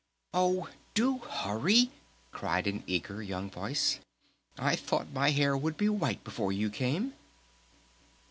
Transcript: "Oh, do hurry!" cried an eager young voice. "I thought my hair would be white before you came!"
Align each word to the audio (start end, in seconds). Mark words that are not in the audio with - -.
"Oh, 0.33 0.67
do 0.95 1.19
hurry!" 1.19 1.91
cried 2.31 2.65
an 2.65 2.83
eager 2.87 3.21
young 3.21 3.51
voice. 3.51 3.99
"I 4.57 4.75
thought 4.75 5.13
my 5.13 5.29
hair 5.29 5.55
would 5.55 5.77
be 5.77 5.89
white 5.89 6.23
before 6.23 6.51
you 6.51 6.71
came!" 6.71 7.13